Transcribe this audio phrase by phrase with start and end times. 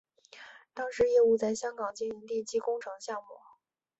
[0.73, 3.27] 当时业务在香港经营地基工程项目。